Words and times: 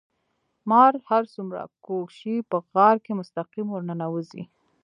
مار 0.69 0.93
هر 1.09 1.23
څومره 1.33 1.61
کوږ 1.85 2.07
شي 2.19 2.35
په 2.49 2.57
غار 2.73 2.95
کې 3.05 3.11
مستقيم 3.19 3.67
ورننوزي. 3.71 4.43